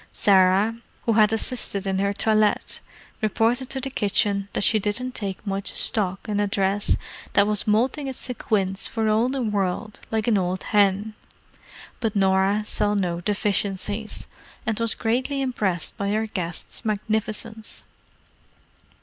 [0.11, 2.79] Sarah, who had assisted in her toilette,
[3.21, 6.97] reported to the kitchen that she didn't take much stock in a dress
[7.33, 11.13] that was moulting its sequins for all the world like an old hen;
[11.99, 14.25] but Norah saw no deficiencies,
[14.65, 17.83] and was greatly impressed by her guest's magnificence.